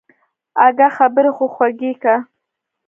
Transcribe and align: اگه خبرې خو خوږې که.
اگه 0.65 0.87
خبرې 0.97 1.31
خو 1.37 1.45
خوږې 1.55 1.91
که. 2.01 2.15